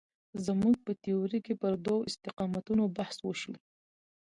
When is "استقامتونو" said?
2.09-2.83